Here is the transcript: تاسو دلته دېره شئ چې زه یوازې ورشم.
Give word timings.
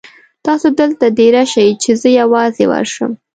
تاسو 0.45 0.67
دلته 0.79 1.05
دېره 1.17 1.43
شئ 1.51 1.69
چې 1.83 1.91
زه 2.01 2.09
یوازې 2.19 2.65
ورشم. 2.71 3.11